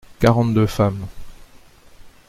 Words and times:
Quarante-deux 0.19 0.65
femmes. 0.65 1.05